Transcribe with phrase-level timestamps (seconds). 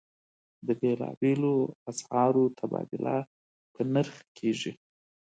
[0.65, 1.53] د بېلابېلو
[1.91, 3.15] اسعارو تبادله
[3.73, 4.71] په نرخ کېږي.